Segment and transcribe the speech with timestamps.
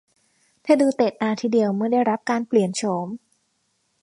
[0.61, 3.07] เธอดูเตะตาทีเดียวเมื่อได้รับการเปลี่ยนโฉม